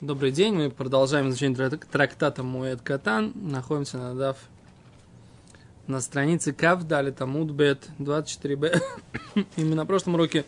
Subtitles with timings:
[0.00, 3.32] Добрый день, мы продолжаем изучение трактата Муэд Катан.
[3.34, 4.36] Находимся на Дав
[5.88, 8.80] на странице Кав Дали Тамуд Бет 24Б.
[9.56, 10.44] И мы на прошлом уроке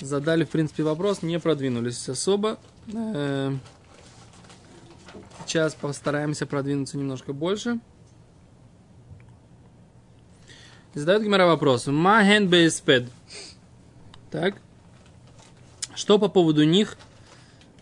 [0.00, 2.58] задали, в принципе, вопрос, не продвинулись особо.
[5.46, 7.78] Сейчас постараемся продвинуться немножко больше.
[10.92, 11.86] Задает Гимара вопрос.
[11.86, 13.12] Махен Бейспед.
[14.32, 14.56] Так.
[15.94, 16.98] Что по поводу них–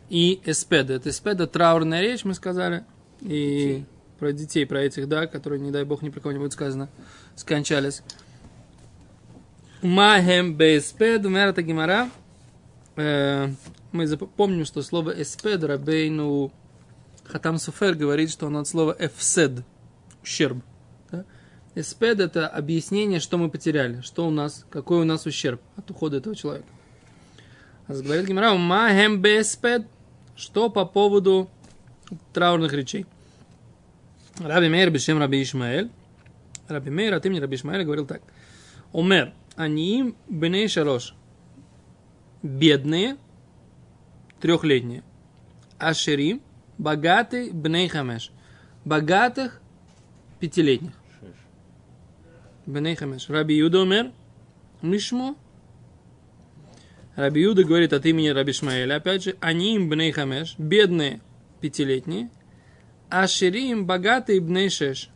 [0.08, 0.94] и эспеда.
[0.94, 2.84] Это эспеда траурная речь, мы сказали.
[3.20, 3.86] И детей.
[4.18, 6.88] про детей, про этих, да, которые, не дай бог, ни про кого не будет сказано,
[7.34, 8.02] скончались.
[9.82, 12.10] Махем беспед, умерата гимара.
[12.96, 13.48] Э,
[13.92, 16.52] мы запомним, что слово эспед рабейну
[17.24, 19.64] Хатам Суфер говорит, что оно от слова эфсед,
[20.22, 20.62] ущерб.
[21.10, 21.24] Да?
[21.74, 26.18] Эспед это объяснение, что мы потеряли, что у нас, какой у нас ущерб от ухода
[26.18, 26.68] этого человека.
[27.88, 29.86] Говорит Гимара, махем беспед,
[30.36, 31.50] что по поводу
[32.32, 33.06] траурных речей?
[34.38, 35.90] Раби Мейр Бешем Раби Ишмаэль.
[36.68, 38.22] Раби Мейр от имени Раби Ишмаэля говорил так.
[38.92, 41.14] Умер, они им беней шалош.
[42.42, 43.16] Бедные,
[44.40, 45.02] трехлетние.
[45.78, 46.42] Ашерим,
[46.78, 48.30] богатый бней хамеш.
[48.84, 49.60] Богатых,
[50.38, 50.92] пятилетних.
[52.66, 53.28] Бней хамеш.
[53.28, 54.12] Раби Юда умер.
[54.82, 55.36] Мишмо,
[57.16, 61.20] Раби Юда говорит от имени Раби Шмаэля, опять же, они им бней хамеш, бедные
[61.62, 62.28] пятилетние,
[63.08, 65.08] а ширим богатые бней шеш,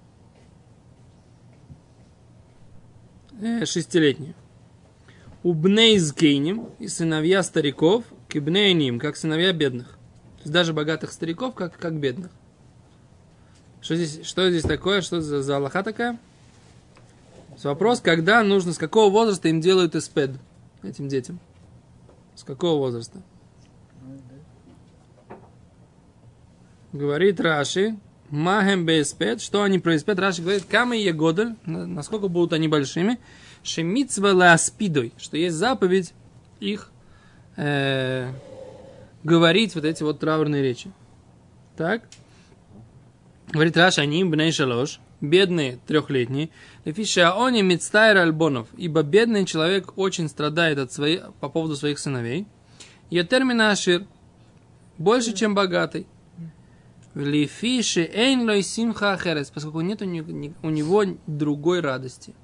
[3.39, 4.35] э, шестилетние.
[5.43, 9.99] У бней згейним и сыновья стариков, к ним, как сыновья бедных.
[10.39, 12.31] То есть даже богатых стариков, как, как бедных.
[13.83, 15.03] Что здесь, что здесь такое?
[15.03, 16.19] Что за, за Аллаха такая?
[17.63, 20.31] Вопрос, когда нужно, с какого возраста им делают эспед
[20.83, 21.41] этим детям?
[22.41, 23.21] С какого возраста?
[26.91, 27.99] Говорит Раши,
[28.31, 30.19] Махем Беспет, что они происпет?
[30.19, 33.21] Раши говорит, Кама и Егодель, насколько будут они большими,
[33.63, 36.15] Шемицва Ласпидой, что есть заповедь
[36.61, 36.91] их
[37.59, 38.33] э,
[39.23, 40.91] говорить вот эти вот траурные речи.
[41.77, 42.05] Так?
[43.53, 46.51] Говорит Раша, они бней шалош, бедные трехлетние,
[46.85, 52.47] Лефиша они мецтайр альбонов, ибо бедный человек очень страдает от своих, по поводу своих сыновей.
[53.11, 54.07] Ее термин ашир
[54.99, 56.07] больше, чем богатый.
[57.15, 62.35] Лефиши эйн лой симха херес, поскольку нет у него, у него другой радости.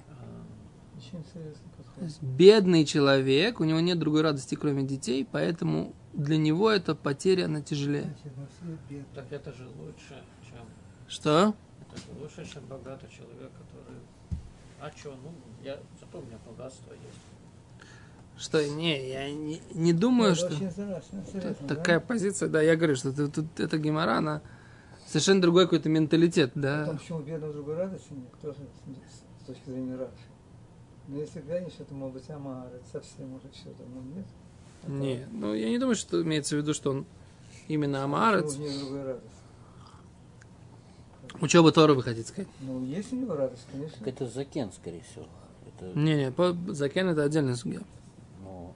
[2.21, 7.63] Бедный человек, у него нет другой радости, кроме детей, поэтому для него эта потеря, она
[7.63, 8.13] тяжелее.
[9.15, 10.21] Так это же лучше,
[11.09, 11.55] Что?
[12.21, 13.99] Лучше, чем богатый человек, который...
[14.81, 15.33] А что, ну,
[15.65, 15.79] я...
[16.01, 17.21] зато у меня богатство есть.
[18.39, 20.65] Что, не, я не, не думаю, Это что...
[20.65, 22.07] интересно, интересно, Такая да?
[22.07, 24.43] позиция, да, я говорю, что тут, тут эта гемора, она
[25.07, 26.85] совершенно другой какой-то менталитет, да.
[26.85, 28.59] том, почему бедного другой радости нет, тоже
[29.41, 30.13] с, точки зрения Раши.
[31.09, 34.27] Но если глянешь, это может быть Амар, это совсем может что-то, ну нет.
[34.83, 37.07] Это- Не, ну я не думаю, что имеется в виду, что он
[37.69, 38.55] именно Амарец.
[38.55, 39.46] Почему у него другая радость?
[41.41, 42.49] Учеба Тора, вы хотите сказать?
[42.61, 43.99] Ну, есть у него радость, конечно.
[43.99, 45.27] Так это закен, скорее всего.
[45.67, 47.81] Это, Не, не, по- Закен это отдельная судья.
[48.43, 48.73] ну,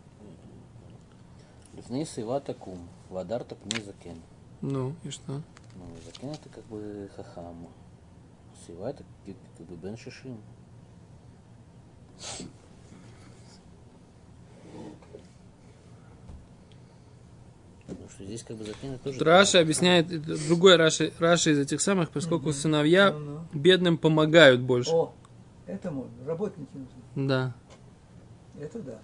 [1.75, 2.79] Лифней сива такум,
[3.09, 4.21] вадар так не закен.
[4.61, 5.33] Ну, и что?
[5.77, 7.69] Ну, закен это как бы хахам.
[8.67, 10.39] Сива это как как бы бен шишим.
[17.87, 19.19] Потому что здесь как бы это тоже...
[19.19, 23.41] Тут Раша объясняет, это другой Раши, Раши из этих самых, поскольку сыновья Ну-ну.
[23.55, 24.91] бедным помогают больше.
[24.91, 25.15] О,
[25.67, 26.13] это можно.
[26.27, 27.29] Работники нужны.
[27.29, 27.55] Да.
[28.61, 28.99] Это да.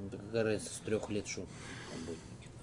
[0.00, 1.42] Ну, да какая разница, с трех лет шо?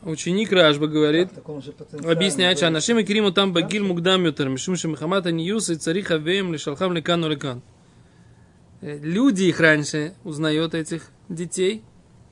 [0.02, 2.12] Ученик Рашба говорит, потенциале.
[2.12, 2.68] объясняет, что.
[2.68, 7.30] Анашим и Кириму там багил мугдам ютер, мишум шамахамата ниюс и цариха веем лишалхам лекану
[7.30, 7.62] лекан.
[8.81, 11.84] Э, Люди их раньше узнают, этих детей,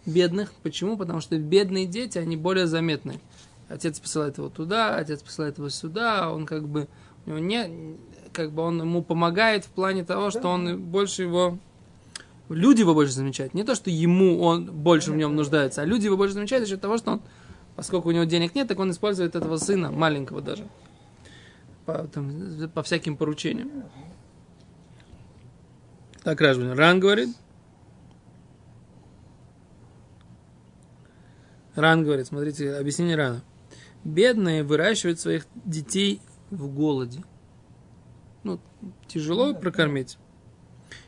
[0.05, 0.51] бедных.
[0.63, 0.97] Почему?
[0.97, 3.21] Потому что бедные дети, они более заметны.
[3.71, 6.87] Отец посылает его туда, отец посылает его сюда, он как бы,
[7.25, 7.97] у него не,
[8.33, 11.57] как бы он ему помогает в плане того, что он больше его
[12.49, 13.53] люди его больше замечают.
[13.53, 16.73] Не то, что ему он больше в нем нуждается, а люди его больше замечают за
[16.73, 17.21] счет того, что он,
[17.75, 20.67] поскольку у него денег нет, так он использует этого сына, маленького даже,
[21.85, 23.69] по, там, по всяким поручениям.
[26.23, 26.73] Так Ражбин.
[26.73, 27.29] Ран говорит.
[31.75, 33.41] Ран говорит, смотрите, объяснение Рана.
[34.03, 37.23] Бедные выращивают своих детей в голоде.
[38.43, 38.59] Ну,
[39.07, 40.17] тяжело прокормить.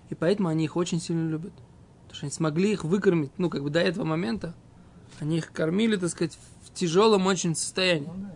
[0.10, 1.54] И поэтому они их очень сильно любят.
[2.04, 4.54] Потому что они смогли их выкормить, ну, как бы до этого момента.
[5.20, 6.38] Они их кормили, так сказать,
[6.74, 8.08] тяжелом очень состоянии.
[8.08, 8.34] Ну, да.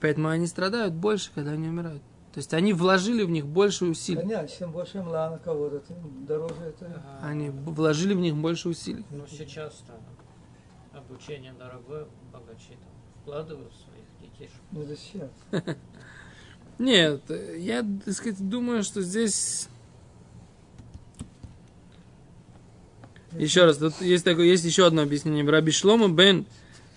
[0.00, 2.02] Поэтому они страдают больше, когда они умирают.
[2.32, 4.22] То есть они вложили в них больше усилий.
[4.22, 7.00] Понятно, чем больше мла на кого-то, тем дороже это.
[7.22, 9.06] Они вложили в них больше усилий.
[9.10, 9.92] Ну, сейчас-то
[10.94, 12.92] обучение дорогое, богачи там
[13.22, 14.50] вкладывают в своих детей.
[14.70, 15.30] Ну, сейчас.
[16.78, 19.68] Нет, э, я, так сказать, думаю, что здесь...
[23.32, 25.48] Еще раз, тут есть, такое, есть еще одно объяснение.
[25.48, 26.46] Раби Шлома бен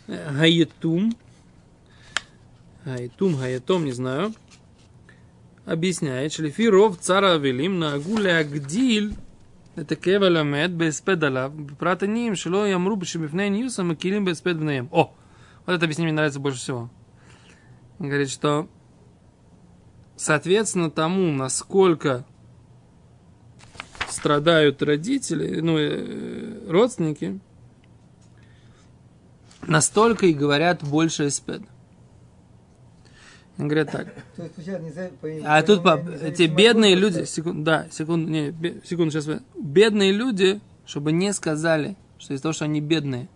[0.08, 1.16] э, Гаетум,
[2.86, 4.34] Гаетум, Гаетом, не знаю,
[5.66, 7.98] объясняет, шлифи ров цара авелим на
[9.78, 14.90] агуля гдиль это кевел амед беспед алав, пратаним шело ямру бешебифней ньюса макилим беспед бнеем.
[14.92, 15.14] О,
[15.66, 16.90] вот это объяснение нравится больше всего.
[18.00, 18.68] Он говорит, что
[20.16, 22.26] соответственно тому, насколько
[24.10, 27.40] страдают родители, ну, родственники,
[29.62, 31.62] настолько и говорят больше эспед.
[33.58, 34.14] Он говорит так.
[35.44, 38.52] А тут нему эти бедные люди, секунду, да, секунду, не,
[38.86, 43.30] секунду, сейчас, бедные люди, чтобы не сказали, что из-за того, что они бедные,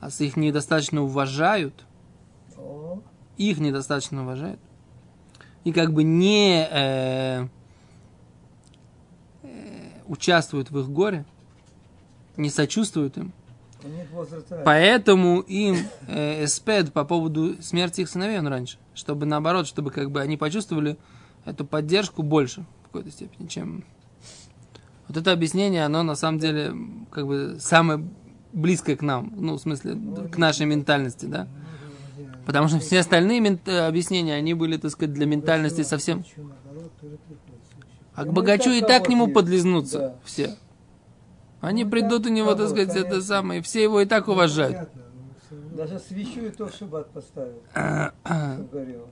[0.00, 1.84] а если их недостаточно уважают,
[3.36, 4.60] их недостаточно уважают,
[5.64, 7.46] и как бы не э,
[9.42, 11.24] э, участвуют в их горе,
[12.36, 13.32] не сочувствуют им,
[14.64, 18.78] Поэтому им э, эспед по поводу смерти их сыновей он раньше.
[18.94, 20.96] Чтобы наоборот, чтобы как бы они почувствовали
[21.44, 23.84] эту поддержку больше в какой-то степени, чем...
[25.08, 26.74] Вот это объяснение, оно на самом деле
[27.10, 28.04] как бы самое
[28.52, 29.96] близкое к нам, ну, в смысле,
[30.30, 31.48] к нашей ментальности, да?
[32.46, 36.24] Потому что все остальные мент- э, объяснения, они были, так сказать, для ментальности совсем...
[38.14, 40.56] А к богачу и так к нему подлизнутся все.
[41.60, 44.88] Они Ну, придут у него, так сказать, это самое, все его и так уважают.
[45.76, 48.12] Даже свечу и то в шаббат поставил, А,
[48.72, 49.08] горело.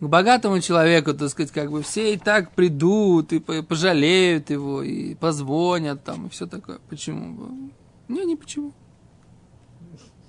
[0.00, 4.82] к богатому человеку, так сказать, как бы все и так придут, и по- пожалеют его,
[4.82, 6.78] и позвонят там, и все такое.
[6.88, 7.70] Почему?
[8.08, 8.72] Не, не почему.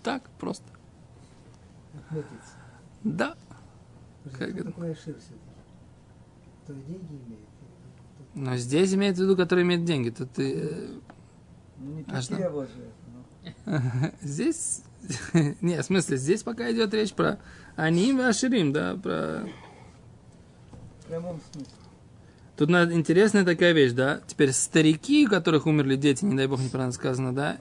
[0.04, 0.66] Так просто.
[3.04, 3.36] Да.
[4.38, 4.72] Как это?
[4.96, 5.36] все-таки?
[6.64, 7.47] Кто деньги имеет?
[8.38, 10.12] Но здесь имеется в виду, который имеет деньги.
[10.12, 10.88] Тут ты, э,
[11.80, 12.36] Ну, не А что?
[12.36, 12.70] же.
[13.66, 13.82] ну.
[14.22, 14.84] здесь...
[15.62, 17.40] Не, в смысле, здесь пока идет речь про
[17.76, 19.48] Аним и Аширим, да, про...
[21.00, 21.74] В прямом смысле.
[22.58, 24.22] Тут надо, интересная такая вещь, да.
[24.28, 27.58] Теперь старики, у которых умерли дети, не дай бог неправильно сказано, да.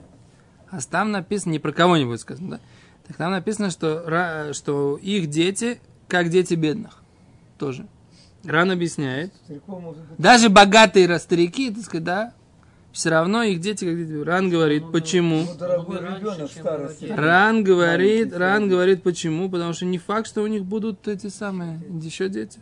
[0.69, 2.59] А там написано, не про кого-нибудь сказано, да.
[3.07, 7.01] Так там написано, что, что их дети, как дети бедных.
[7.57, 7.87] Тоже.
[8.43, 9.31] Ран объясняет.
[10.17, 12.33] Даже богатые старики, так сказать, да,
[12.91, 14.13] все равно их дети, как дети.
[14.23, 15.43] Ран говорит, Ну, почему?
[15.43, 17.05] Ну, дорогой раньше, ребенок старости.
[17.05, 19.49] Ран говорит, Ран говорит, почему?
[19.49, 22.59] Потому что не факт, что у них будут эти самые еще дети.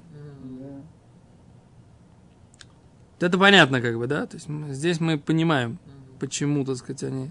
[3.20, 3.28] Да.
[3.28, 4.26] Это понятно, как бы, да?
[4.26, 5.78] То есть мы- здесь мы понимаем,
[6.20, 7.30] почему, так сказать, они...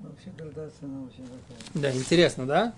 [0.00, 1.82] Вообще градация, она очень такая.
[1.92, 2.74] Да, интересно, да?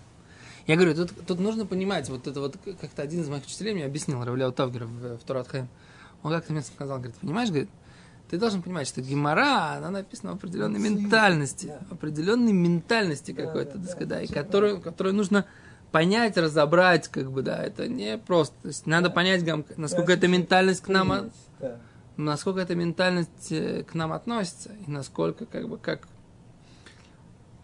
[0.70, 3.84] Я говорю, тут, тут нужно понимать, вот это вот как-то один из моих учителей мне
[3.84, 5.66] объяснил, Равляу Тавгер в, в Торат Хаим.
[6.22, 7.70] Он как-то мне сказал, говорит, понимаешь, говорит,
[8.28, 11.80] ты должен понимать, что Гемора, она написана в определенной ментальности, да.
[11.90, 15.44] определенной ментальности Да, какой-то, да, так да, сказать, да, и которую, которую нужно
[15.90, 18.54] понять, разобрать, как бы, да, это не просто.
[18.62, 19.14] То есть надо Да.
[19.16, 19.44] понять,
[19.76, 21.80] насколько Да, эта ментальность к нам, Да.
[22.16, 26.06] насколько эта ментальность э, к нам относится, и насколько, как бы, как...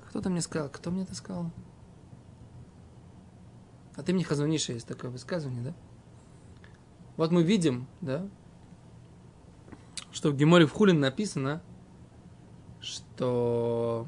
[0.08, 1.52] Кто-то мне сказал, кто мне это сказал?
[3.96, 5.74] А ты мне Хазуниша есть такое высказывание, да?
[7.16, 8.28] Вот мы видим, да,
[10.12, 11.62] что в Геморе в Хулин написано,
[12.80, 14.06] что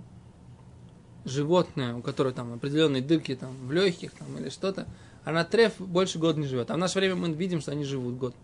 [1.24, 4.86] животное, у которого там определенные дырки там, в легких там, или что-то,
[5.24, 6.70] она треф больше года не живет.
[6.70, 8.34] А в наше время мы видим, что они живут год.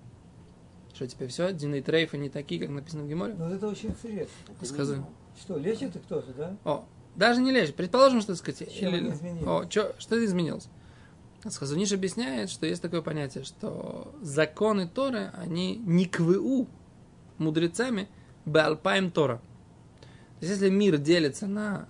[0.94, 1.52] Что теперь все?
[1.52, 3.34] Дины и трейфы не такие, как написано в Геморе?
[3.34, 4.34] Ну, это очень интересно.
[4.62, 5.04] Сказывай.
[5.40, 6.56] Что, лечит их тоже, да?
[6.64, 6.84] О,
[7.16, 7.74] даже не лечит.
[7.74, 9.46] Предположим, что, так сказать, Чем изменились?
[9.46, 10.68] О, чё, что изменилось?
[11.50, 16.68] Схазуниш объясняет, что есть такое понятие, что законы Торы, они не кву
[17.38, 18.08] мудрецами
[18.46, 19.40] беалпаем Тора.
[20.40, 21.88] То есть, если мир делится на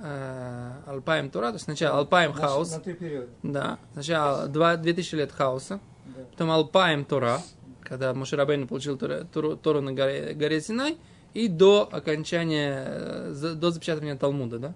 [0.00, 3.28] э, алпаем Тора, то есть сначала алпаем хаос, На три периода.
[3.42, 6.22] да, сначала два, 2000 лет хаоса, Да.
[6.30, 7.40] потом алпаем Тора,
[7.82, 10.96] когда Мушарабейн получил Тору, Тору- Тору на горе, горе Синай,
[11.34, 14.74] и до окончания, э, до запечатывания Талмуда, да?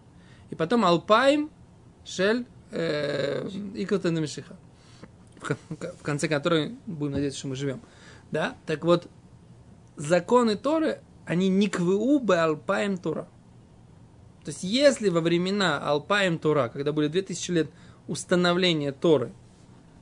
[0.51, 1.51] И потом алпаем
[2.05, 4.57] шель э, Икота Мишиха,
[5.37, 7.81] в кон- в конце которой будем надеяться, что мы живем.
[8.31, 8.57] Да?
[8.67, 9.09] Так вот,
[9.97, 13.29] законы Торы, они не кву бе алпаем Тора.
[14.45, 17.71] То есть, если во времена Алпаем Тора, когда были 2000 лет
[18.07, 19.33] установления Торы,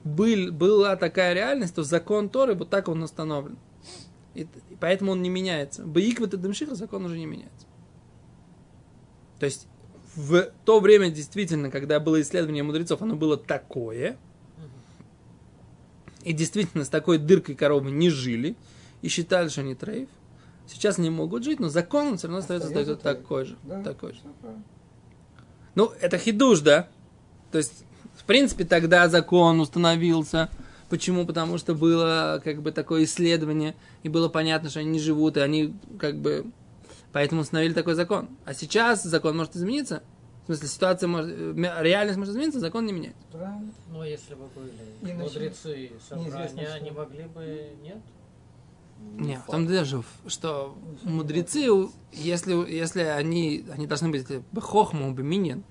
[0.05, 3.59] был, была такая реальность, то закон Торы вот так он установлен.
[4.35, 5.85] И, и поэтому он не меняется.
[5.85, 7.67] Баикват и Демшиха закон уже не меняется.
[9.41, 9.67] То есть
[10.17, 14.17] в то время действительно, когда было исследование мудрецов, оно было такое.
[16.25, 18.57] И действительно с такой дыркой коровы не жили.
[19.03, 20.09] И считали, что они трейф.
[20.67, 23.23] Сейчас не могут жить, но закон он все равно остается Остается такой, трейф.
[23.23, 23.57] такой же.
[23.63, 24.21] Да, Такой же.
[25.77, 26.89] Ну, это хидуш, да?
[27.53, 27.85] То есть,
[28.17, 30.49] в принципе, тогда закон установился.
[30.89, 31.27] Почему?
[31.27, 35.41] Потому что было как бы такое исследование, и было понятно, что они не живут, и
[35.41, 36.47] они как бы...
[37.17, 38.29] Поэтому установили такой закон.
[38.45, 40.03] А сейчас закон может измениться.
[40.43, 41.35] В смысле, ситуация может...
[41.35, 43.23] э, Реальность может измениться, закон не меняется.
[43.33, 43.73] Правильно.
[43.95, 47.97] А если бы были И мудрецы собрания, они могли бы, нет?
[49.15, 54.27] Нет, в том даже, что мудрецы, если, если они, они должны быть
[54.61, 55.65] хохму, беминин,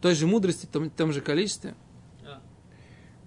[0.00, 1.76] той же мудрости, в том, том же количестве,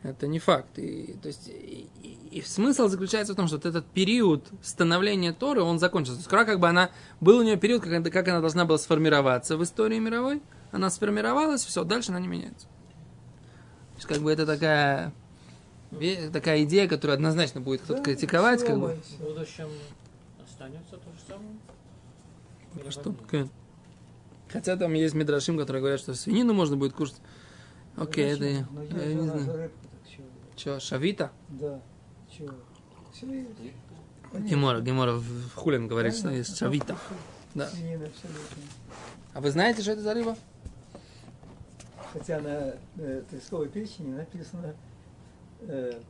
[0.08, 0.80] Это не факт.
[0.80, 5.34] И, то есть, и, и- и смысл заключается в том, что вот этот период становления
[5.34, 6.20] Торы, он закончился.
[6.20, 8.64] То есть, Тора, как бы она, был у нее период, как, она- как она должна
[8.64, 12.68] была сформироваться в истории мировой, она сформировалась, все, дальше она не меняется.
[12.68, 15.12] То есть, как бы это такая,
[16.32, 18.96] такая идея, которую однозначно будет кто-то Да, критиковать, как бы.
[18.96, 19.68] в будущем
[20.42, 21.50] останется то же самое?
[22.76, 23.12] Или А Что?
[23.12, 23.22] как?
[23.28, 23.50] Окей.
[24.50, 27.18] Хотя там есть мидрашим, которые говорят, что свинину можно будет кушать.
[27.98, 28.66] Окей, это я,
[29.04, 29.72] я не знаю.
[30.58, 31.32] Че, шавита?
[31.50, 31.80] Да.
[32.30, 32.54] Чего?
[33.14, 33.50] Все есть.
[34.50, 36.98] Гемора, Гемора в Хулин говорит, что есть шавита.
[37.56, 37.70] Да.
[39.34, 40.36] А вы знаете, что это за рыба?
[42.12, 44.76] Хотя на э, тресковой печени написано,
[45.62, 46.02] э,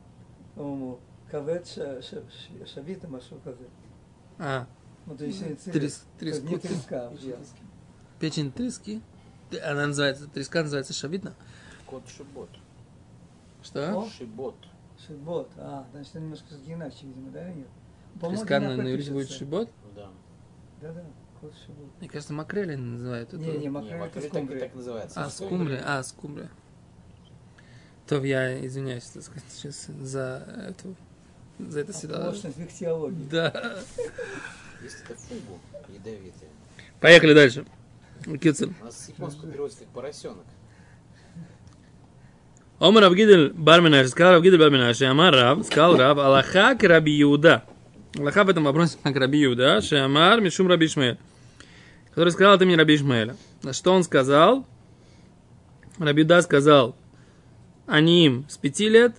[0.54, 0.98] по-моему,
[1.30, 3.68] кавет ша- ша- ш- шавита машу кавет.
[4.38, 4.66] А,
[5.06, 6.04] Ну, то есть трес,
[6.42, 7.12] не треска.
[7.20, 7.36] я.
[8.18, 9.02] печень трески.
[9.62, 11.34] Она называется, треска называется шавита.
[11.86, 12.50] Кот Шибот.
[13.62, 14.08] Что?
[14.16, 14.56] Шибот.
[15.06, 15.50] Шибот.
[15.56, 17.68] А, значит, это немножко иначе, видимо, да, или нет?
[18.14, 19.70] Для на, иврите будет шибот.
[19.94, 20.10] Да.
[20.80, 21.04] Да-да.
[22.00, 23.40] Мне кажется, макрели называют это.
[23.40, 24.60] Не, не, Не, макрель это макрель так, скумбрия.
[24.60, 25.24] так называется.
[25.24, 25.82] А, скумбрия.
[25.86, 26.50] А, скумбрия.
[28.08, 30.96] То я извиняюсь, так сказать, сейчас за эту
[31.58, 32.18] за это всегда.
[32.18, 33.28] Оплошность в их теологии.
[33.30, 33.80] Да.
[34.82, 36.50] Есть это фугу ядовитые.
[37.00, 37.66] Поехали дальше.
[38.40, 38.74] Кицель.
[38.80, 40.44] У нас японского переводится как поросенок.
[42.78, 47.64] Омар Равгидель Барминаш, сказал Равгидель Барминаш, Амар Рав, сказал Рав, Аллаха к Раби Иуда.
[48.16, 51.18] Аллаха в этом вопросе как Раби Иуда, Шамар Мишум Раби Ишмаэль.
[52.10, 53.34] Который сказал от имени Раби Ишмаэля.
[53.72, 54.64] Что он сказал?
[55.98, 56.94] Раби Иуда сказал,
[57.86, 59.16] они им с пяти лет,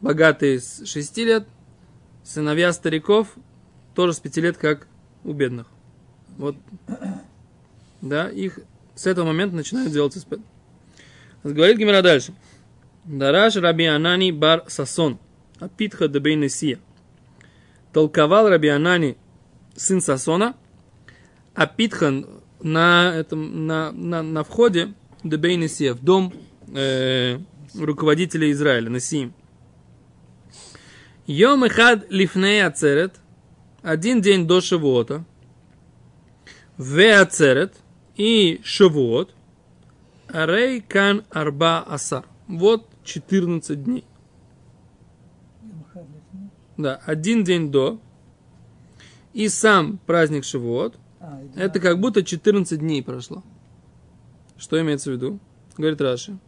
[0.00, 1.46] богатые с шести лет,
[2.24, 3.28] сыновья стариков
[3.94, 4.86] тоже с пяти лет, как
[5.24, 5.66] у бедных.
[6.38, 6.56] Вот,
[8.00, 8.60] да, их
[8.94, 10.40] с этого момента начинают делать испыт.
[11.44, 12.32] Говорит Гимера дальше.
[13.08, 15.18] Дараш Раби Анани бар Сасон,
[15.60, 16.78] Апитха де Бейнесия.
[17.92, 19.16] Толковал Раби Анани,
[19.76, 20.54] сын Сасона,
[21.54, 22.24] Апитха
[22.62, 24.92] на, этом, на, на, на входе
[25.24, 26.34] де Бейнесия, в дом
[26.74, 27.38] э,
[27.74, 29.32] руководителя Израиля, Насиим.
[31.26, 33.14] Йом Эхад Лифней Ацерет,
[33.82, 35.24] один день до Шавуота,
[36.76, 37.74] Ве Ацерет
[38.16, 39.34] и Шавуот,
[40.28, 42.26] Арей Кан Арба Асар.
[42.48, 44.04] Вот 14 дней.
[46.76, 47.98] Да, один день до.
[49.32, 50.96] И сам праздник Шивот.
[51.20, 51.42] А.
[51.56, 53.42] Это как будто 14 дней прошло.
[54.56, 55.40] Что имеется в виду?
[55.76, 56.38] Говорит Раши.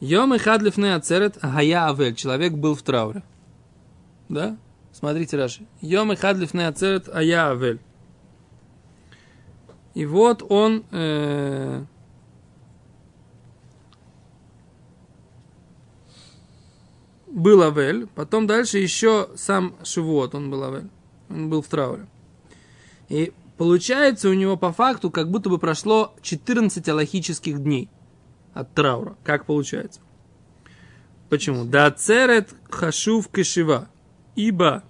[0.00, 2.14] Йом и хадлифны ацерет гая авель.
[2.14, 3.22] Человек был в трауре.
[4.28, 4.56] Да?
[4.92, 5.66] Смотрите, Раши.
[5.80, 7.80] Йом и хадлифны ацерет ая авель.
[9.94, 10.84] И вот он...
[10.90, 11.84] э,
[17.42, 20.88] был Авель, потом дальше еще сам Шивот, он был Авель.
[21.28, 22.06] Он был в трауре.
[23.08, 27.90] И получается у него по факту как будто бы прошло 14 алахических дней
[28.54, 29.16] от траура.
[29.24, 30.00] Как получается?
[31.28, 31.64] Почему?
[31.64, 33.88] דעצרת חשוב כשבעה.
[34.36, 34.84] Ибо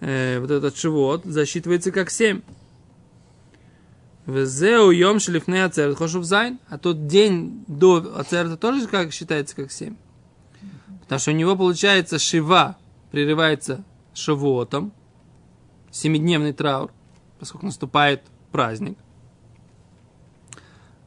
[0.00, 2.42] э, вот этот Шавуот засчитывается как 7.
[4.26, 6.58] וזהו יום שלפני עצרת חשוב זין.
[6.68, 9.96] А тот день до ацерета тоже как считается как 7.
[11.06, 12.76] Потому что у него получается шива
[13.10, 14.92] прерывается шавуотом,
[15.90, 16.92] семидневный траур,
[17.38, 18.22] поскольку наступает
[18.52, 18.98] праздник.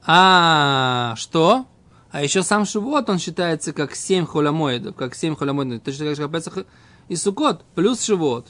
[0.06, 1.66] А что?
[2.12, 6.24] А еще сам Шивот, он считается как 7 холямоидов, как 7 холямоидов, точно так же,
[6.24, 6.66] как Песах
[7.08, 8.48] и Сукот, плюс Шивот.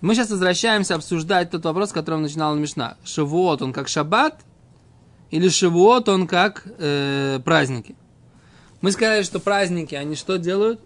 [0.00, 2.96] Мы сейчас возвращаемся обсуждать тот вопрос, с которым начинала Мишна.
[3.02, 4.44] Шивот он как шаббат
[5.30, 7.96] или шивот он как э, праздники?
[8.80, 10.80] Мы сказали, что праздники, они что делают?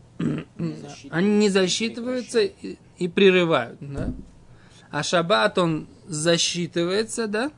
[1.10, 4.12] они не засчитываются и, и прерывают, да?
[4.90, 7.50] А шаббат, он засчитывается, да?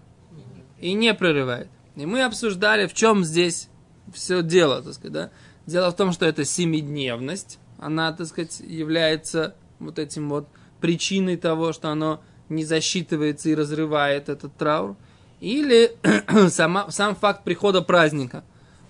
[0.81, 1.69] И не прерывает.
[1.97, 3.69] И мы обсуждали, в чем здесь
[4.13, 5.31] все дело, так сказать, да?
[5.67, 7.59] Дело в том, что это семидневность.
[7.79, 10.49] Она, так сказать, является вот этим вот
[10.81, 14.97] причиной того, что оно не засчитывается и разрывает этот траур.
[15.41, 15.97] Или
[16.49, 18.45] сама, сам факт прихода праздника.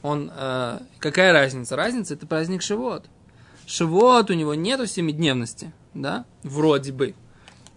[0.04, 1.76] Он, э, какая разница?
[1.76, 3.06] Разница это праздник Шивот.
[3.64, 7.14] Шивот у него нету семидневности, да, вроде бы.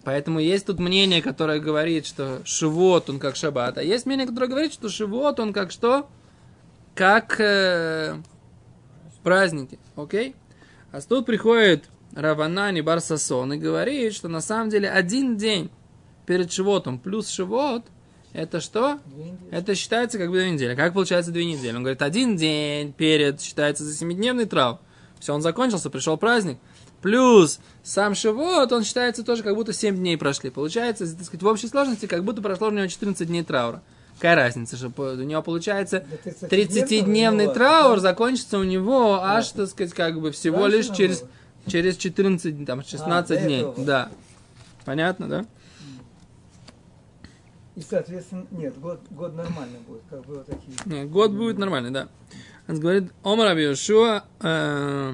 [0.04, 4.48] Поэтому есть тут мнение, которое говорит, что Шивот он как Шаббат, а есть мнение, которое
[4.48, 6.06] говорит, что Шивот он как что?
[6.94, 8.20] Как э,
[9.22, 10.36] праздники, окей?
[10.92, 15.70] А тут приходит Раванани Барсасон и говорит, что на самом деле один день
[16.26, 17.86] перед Шивотом плюс Шивот,
[18.32, 18.98] это что?
[19.50, 20.74] Это считается как бы две недели.
[20.74, 21.74] Как получается две недели?
[21.74, 24.80] Он говорит, один день перед считается за семидневный трав.
[25.18, 26.58] Все, он закончился, пришел праздник.
[27.02, 30.50] Плюс сам Шивот, он считается тоже, как будто 7 дней прошли.
[30.50, 33.82] Получается, так сказать, в общей сложности, как будто прошло у него 14 дней траура.
[34.16, 40.20] Какая разница, что у него получается 30-дневный траур, закончится у него аж, так сказать, как
[40.20, 41.22] бы всего лишь через,
[41.68, 43.64] через 14, там, 16 дней.
[43.76, 44.10] Да.
[44.84, 45.46] Понятно, да?
[47.78, 50.76] И, соответственно, нет, год, год нормальный будет, как бы вот такие.
[50.84, 52.08] Нет, год будет нормальный, да.
[52.66, 55.12] Он говорит, Омар Абиошуа, э,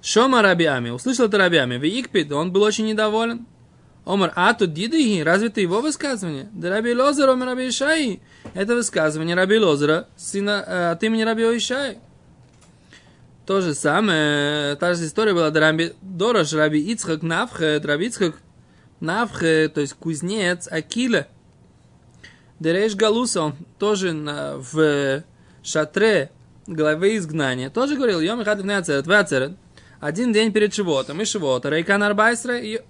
[0.00, 3.44] Шома Рабиами, услышал это Рабиами, Виикпид, он был очень недоволен.
[4.06, 6.48] Омар, а тут дидыхи, разве это его высказывание?
[6.54, 8.22] Да Раби Лозер, Омар Раби Ишай.
[8.54, 11.98] Это высказывание Раби Лозера, сына э, от имени Раби Ишай.
[13.44, 18.36] То же самое, та же история была Раби Дорож, Раби Ицхак Навхет, Раби Ицхак
[19.00, 21.28] Навхет, то есть кузнец Акиля.
[22.58, 25.22] Дереш Галуса, он тоже на, в
[25.62, 26.30] шатре
[26.66, 29.56] главы изгнания, тоже говорил, Йом Ихад в
[30.00, 32.80] один день перед Шивотом, и Шивота, Рейкан Арбайсра, и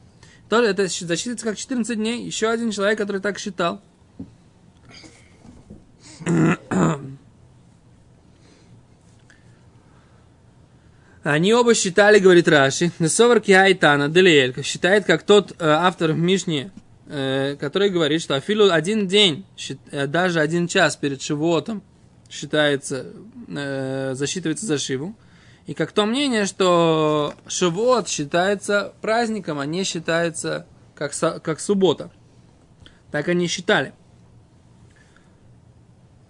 [0.49, 2.25] тоже это засчитывается как 14 дней.
[2.25, 3.81] Еще один человек, который так считал.
[11.27, 16.71] Они оба считали, говорит Раши, Несовар Киайтана Делиэль, считает, как тот э, автор в Мишне,
[17.09, 21.83] э, который говорит, что Афилу один день, счит, э, даже один час перед Шивотом
[22.31, 23.07] считается,
[23.49, 25.17] э, засчитывается за Шиву.
[25.67, 31.13] И как то мнение, что Шивот считается праздником, а не считается как,
[31.43, 32.13] как суббота.
[33.11, 33.95] Так они считали.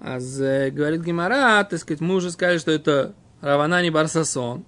[0.01, 0.19] А
[0.71, 4.65] говорит Гимара, так сказать, мы уже сказали, что это Раванани Барсасон.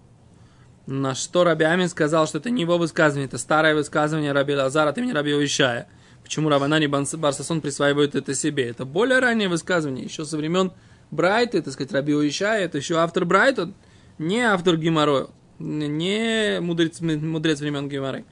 [0.91, 4.89] На что Раби Амин сказал, что это не его высказывание, это старое высказывание Раби Лазара
[4.89, 5.87] от имени Раби Уишая.
[6.23, 8.71] Почему Раванани Барсасон присваивает это себе?
[8.71, 10.73] Это более раннее высказывание, еще со времен
[11.11, 13.71] Брайта, так сказать, Раби Уишая, это еще автор Брайта,
[14.17, 18.25] не автор Гимаро, не мудрец, мудрец времен Гимары.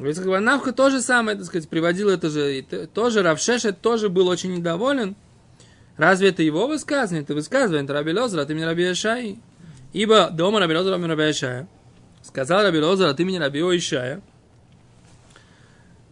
[0.00, 2.60] Навха тоже самое, так сказать, приводил это же,
[2.92, 5.14] тоже Равшешет тоже был очень недоволен.
[5.96, 7.22] Разве это его высказывание?
[7.22, 9.38] Это высказывание, это Раби Лозер от имени Раби Ишаи.
[9.98, 11.68] Ибо дома Раби Лозер от имени Раби Ишая.
[12.22, 14.22] Сказал Раби Лозер от имени Раби Ишая.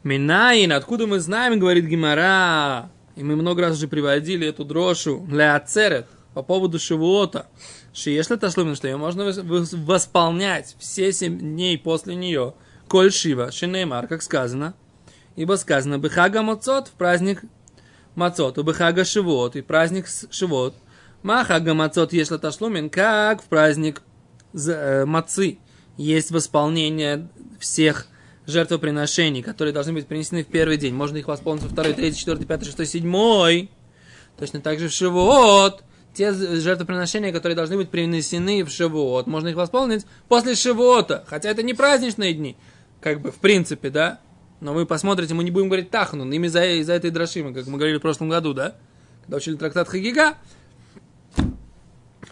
[0.03, 6.09] Минаин, откуда мы знаем, говорит Гимара, и мы много раз уже приводили эту дрошу, леацерет,
[6.35, 7.47] по поводу Шивуота,
[7.95, 12.55] если ташлумин, что ее можно восполнять все семь дней после нее,
[12.89, 14.75] коль шива, шинеймар, как сказано,
[15.37, 17.45] ибо сказано, бехага мацот в праздник
[18.17, 20.75] мацот, бехага шивот, и праздник шивот,
[21.23, 24.03] махага мацот, если ташлумин, как в праздник
[24.55, 25.59] э, мацы,
[25.97, 28.07] есть восполнение всех
[28.47, 30.95] жертвоприношений, которые должны быть принесены в первый день.
[30.95, 33.71] Можно их восполнить во второй, третий, четвертый, пятый, шестой, седьмой.
[34.39, 35.83] Точно так же в Шивот.
[36.15, 41.63] Те жертвоприношения, которые должны быть принесены в Шивот, можно их восполнить после Шивота, хотя это
[41.63, 42.57] не праздничные дни,
[43.03, 44.21] как бы, в принципе, да,
[44.61, 47.77] но вы посмотрите, мы не будем говорить Тахнун, именно из-за, из этой дрошимы, как мы
[47.77, 48.77] говорили в прошлом году, да,
[49.25, 50.39] когда учили трактат Хагига,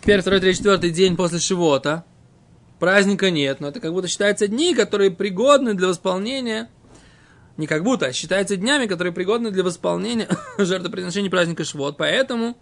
[0.04, 2.04] первый, второй, третий, четвертый день после Шивота,
[2.78, 6.68] праздника нет, но это как будто считаются дни, которые пригодны для восполнения
[7.56, 11.96] не как будто, а считаются днями, которые пригодны для восполнения жертвоприношения праздника Швот.
[11.96, 12.56] Поэтому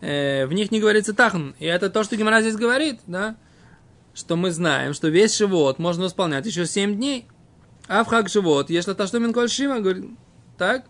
[0.00, 1.54] э, в них не говорится тахан.
[1.60, 3.36] И это то, что Гимара здесь говорит, да,
[4.12, 7.28] что мы знаем, что весь живот можно восполнять еще 7 дней.
[7.86, 10.06] А в хак живот, если то, что Минколь Шима, говорит,
[10.58, 10.86] так?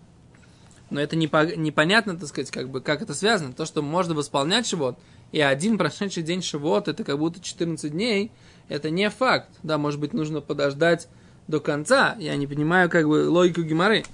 [0.88, 3.52] Но это не по, непонятно, так сказать, как бы, как это связано.
[3.52, 4.98] То, что можно восполнять живот,
[5.32, 8.32] и один прошедший день живот, это как будто 14 дней,
[8.68, 9.50] это не факт.
[9.62, 11.08] Да, может быть, нужно подождать
[11.48, 14.04] до конца, я не понимаю как бы логику Гимары.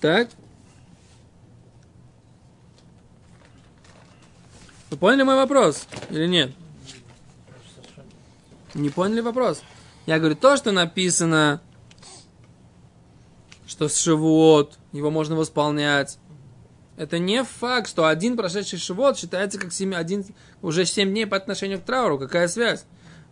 [0.00, 0.28] Так?
[4.90, 6.52] Вы поняли мой вопрос или нет?
[8.74, 9.62] Не поняли вопрос?
[10.06, 11.62] Я говорю, то, что написано,
[13.66, 16.18] что с Шивот его можно восполнять,
[16.96, 20.24] это не факт, что один прошедший Шивот считается как 7, один,
[20.62, 22.18] уже 7 дней по отношению к трауру.
[22.18, 22.84] Какая связь?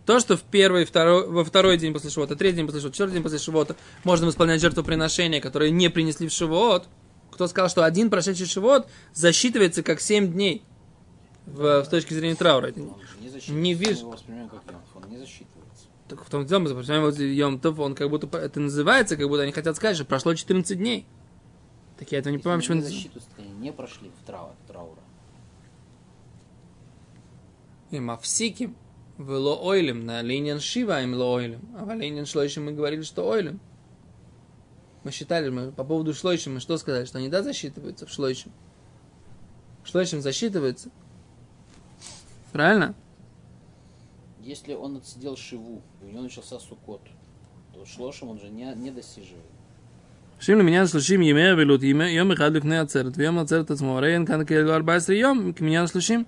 [0.04, 3.14] То, что в первый, второй, во второй день после Шивота, третий день после Шивота, четвертый
[3.14, 6.88] день после Шивота можно восполнять жертвоприношения, которые не принесли в Шивот.
[7.30, 10.64] Кто сказал, что один прошедший Шивот засчитывается как 7 дней
[11.46, 12.66] в, с точки зрения траура?
[12.66, 12.90] Это не.
[13.48, 14.08] Не вижу.
[14.08, 15.84] Он не засчитывается.
[16.08, 19.28] Так в том дело, мы запоминаем вот Йом Тов, он как будто, это называется, как
[19.28, 21.06] будто они хотят сказать, что прошло 14 дней.
[21.98, 23.10] Так я этого не Если понимаю, они почему...
[23.36, 25.00] не не прошли в траур, траура.
[27.90, 28.76] И Мавсиким,
[29.18, 31.60] вело ойлем, на линиян Шива им ло ойлем.
[31.78, 33.60] А в линиян Шлойшим мы говорили, что ойлем.
[35.04, 38.52] Мы считали, мы по поводу Шлойшим, мы что сказали, что они да засчитываются в Шлойшим.
[39.84, 40.90] Шлойшим засчитывается.
[42.52, 42.94] Правильно?
[44.40, 47.02] Если он отсидел Шиву, и у него начался Сукот,
[47.72, 48.90] то Шлошем он же не, не
[50.42, 53.16] Шим ли меня слушим еме велут еме йом и хадлюк не ацерт.
[53.16, 55.54] Вьем ацерт от сморейн кан кельгу арбайсри йом.
[55.54, 56.26] К меня слушим.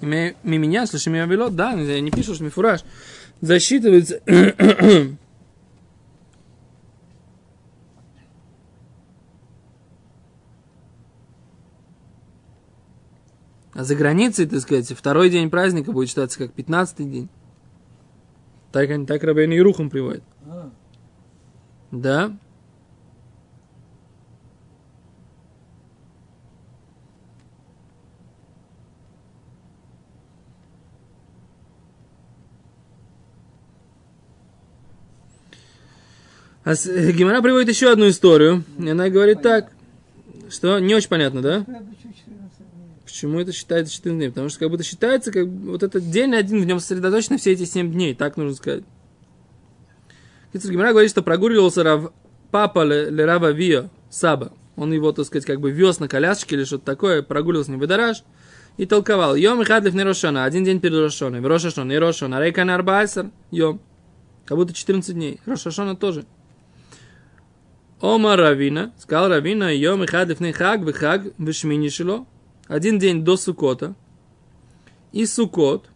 [0.00, 1.56] Ми меня слушим еме велут.
[1.56, 2.78] Да, я не пишу, что.
[3.42, 4.20] Засчитывается...
[13.72, 17.28] А за границей, так сказать, второй день праздника будет считаться как 15 день.
[18.72, 20.24] Так, они, так Рабейн Ерухам приводит.
[20.44, 20.70] А.
[21.90, 22.36] Да.
[36.70, 38.62] А э, Гимара приводит еще одну историю.
[38.78, 39.72] И она говорит так,
[40.48, 41.64] что не очень понятно, да?
[41.64, 42.94] следующие 14 дней.
[43.04, 44.28] Почему это считается 14 дней?
[44.28, 47.64] Потому что как будто считается, как вот этот день один, в нем сосредоточены все эти
[47.64, 48.84] 7 дней, так нужно сказать.
[50.52, 52.12] Кицур Гимара говорит, что прогуливался Рав,
[52.52, 54.52] папа Ле, Ле Рава Вио, Саба.
[54.76, 57.80] Он его, так сказать, как бы вез на колясочке или что-то такое, прогуливался с ним
[57.80, 58.22] в Эдараж
[58.76, 59.34] и толковал.
[59.34, 61.40] Йом и хадлив не Рошана, один день перед Рошаной.
[61.40, 63.80] Рошашон и Рошана, рейка на Арбайсер, Йом.
[64.44, 65.40] Как будто 14 дней.
[65.46, 66.26] Рошашона тоже.
[68.00, 72.26] Ома Равина, сказал Равина, Йом и хадлив не хаг, в хаг, в шмини шило.
[72.66, 73.94] Один день до Сукота.
[75.12, 75.88] И Сукот.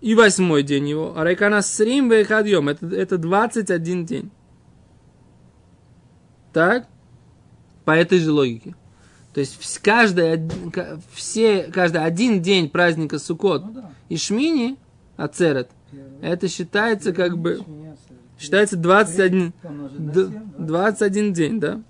[0.00, 1.14] И восьмой день его.
[1.16, 2.68] А Райкана Срим Вейхадьем.
[2.68, 4.30] Это, это 21 день.
[6.52, 6.88] Так?
[7.84, 8.74] По этой же логике.
[9.34, 10.48] То есть каждый,
[11.12, 13.90] все, каждый один день праздника Сукот Ну да.
[14.08, 14.76] и Шмини,
[15.16, 15.70] Ацерет,
[16.22, 17.60] это считается как бы.
[18.38, 20.64] Считается 21, Помножить на д- 7, да?
[20.66, 21.80] 21 день, да?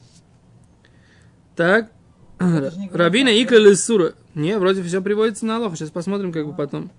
[1.57, 1.91] Так.
[2.39, 4.13] Равина говорит, Икра Лесура.
[4.35, 5.77] Не, вроде все приводится на Аллаха.
[5.77, 6.91] Сейчас посмотрим, как бы потом.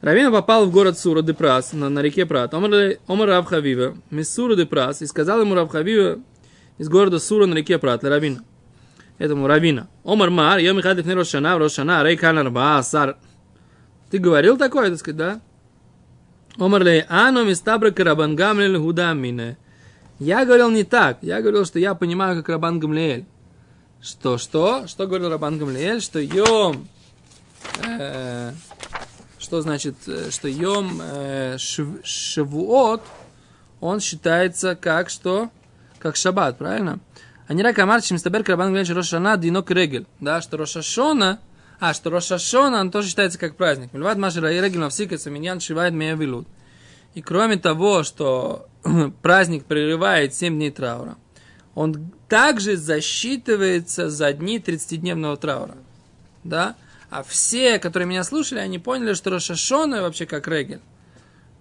[0.00, 2.52] Равина попал в город Сура де Прас, на, на реке Прат.
[2.52, 6.18] Омар Омар Рав Хавива, мисс Сура де Прас, и сказал ему Рав Хавива
[6.76, 8.44] из города Сура на реке Прат, Равина.
[9.16, 9.88] Этому Равина.
[10.04, 13.16] Омар Мар, я Михадев не Рошана, Рошана, Рей Канар Сар.
[14.10, 15.40] Ты говорил такое, так сказать, да?
[16.58, 19.56] Омар ле, ано мистабра карабан гамлель худамине.
[20.20, 21.18] Я говорил не так.
[21.22, 23.24] Я говорил, что я понимаю, как Рабан Гамлиэль.
[24.00, 24.86] Что, что?
[24.86, 26.00] Что говорил Рабан Гамлиэль?
[26.00, 26.86] Что Йом...
[27.82, 28.52] э,
[29.38, 33.02] что значит, э, что Йом э, Шив- Шавуот,
[33.80, 35.50] он считается как что?
[35.98, 37.00] Как Шаббат, правильно?
[37.48, 40.06] А амар, чем стабер Рабан Гамлиэль, Рошана динок регель.
[40.20, 41.40] Да, что Рошашона,
[41.86, 43.92] а, что Рошашона, он тоже считается как праздник.
[43.92, 46.48] Мильват Машера и регель навсикается миньян шивает мея вилут.
[47.12, 48.68] И кроме того, что
[49.22, 51.16] праздник прерывает 7 дней траура,
[51.74, 55.76] он также засчитывается за дни 30-дневного траура.
[56.42, 56.74] Да?
[57.10, 60.80] А все, которые меня слушали, они поняли, что Рошашона вообще как регель.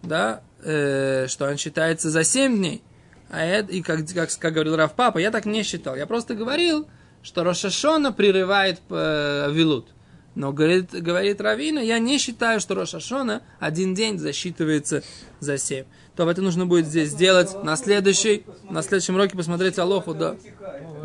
[0.03, 0.41] Да?
[0.63, 2.81] Э, что он считается за 7 дней.
[3.29, 5.97] А это, и как, как, как говорил Рав Папа, я так не считал.
[5.97, 6.87] Я просто говорил,
[7.23, 9.92] что Рошашона прерывает э, Вилут.
[10.35, 15.03] Но говорит, говорит Равина, я не считаю, что Рошашона один день засчитывается
[15.39, 15.85] за 7.
[16.15, 20.35] То это нужно будет здесь сделать на следующий, на следующем уроке посмотреть Алоху, да.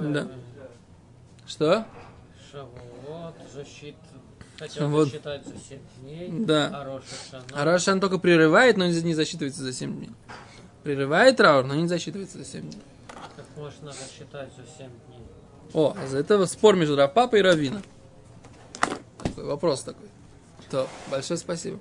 [0.03, 0.29] Да.
[1.47, 1.87] Что?
[2.51, 3.97] Шавуот, защит,
[4.59, 5.09] хотел Шавуот.
[5.09, 6.71] засчитать за 7 дней, Да.
[6.75, 10.11] а Рош Хашана- А Рошан только прерывает, но не засчитывается за 7 дней.
[10.85, 12.83] Прерывает траур, но не засчитывается за 7 дней.
[13.37, 15.27] как можно засчитать за 7 дней?
[15.75, 17.83] О, из-за этого спор между Равпапой и Равина.
[19.45, 20.09] Вопрос такой.
[20.71, 21.79] То, большое спасибо.